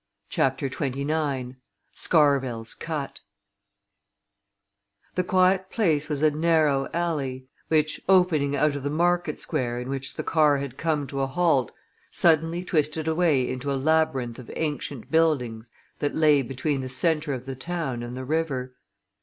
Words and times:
CHAPTER 0.29 0.67
XXIX 0.67 1.57
SCARVELL'S 1.93 2.73
CUT 2.73 3.19
The 5.13 5.23
quiet 5.23 5.69
place 5.69 6.09
was 6.09 6.23
a 6.23 6.31
narrow 6.31 6.89
alley, 6.91 7.45
which 7.67 8.01
opening 8.09 8.55
out 8.55 8.75
of 8.75 8.81
the 8.81 8.89
Market 8.89 9.39
Square 9.39 9.81
in 9.81 9.89
which 9.89 10.15
the 10.15 10.23
car 10.23 10.57
had 10.57 10.75
come 10.75 11.05
to 11.05 11.21
a 11.21 11.27
halt, 11.27 11.71
suddenly 12.09 12.65
twisted 12.65 13.07
away 13.07 13.47
into 13.47 13.71
a 13.71 13.77
labyrinth 13.77 14.39
of 14.39 14.49
ancient 14.55 15.11
buildings 15.11 15.69
that 15.99 16.15
lay 16.15 16.41
between 16.41 16.81
the 16.81 16.89
centre 16.89 17.35
of 17.35 17.45
the 17.45 17.53
town 17.55 18.01
and 18.01 18.17
the 18.17 18.25
river. 18.25 18.73